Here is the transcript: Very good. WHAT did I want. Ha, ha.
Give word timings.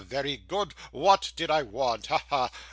Very 0.03 0.37
good. 0.47 0.73
WHAT 0.91 1.31
did 1.35 1.51
I 1.51 1.61
want. 1.61 2.07
Ha, 2.07 2.25
ha. 2.27 2.51